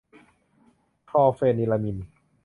[1.09, 1.97] คลอร์เฟนิรามีน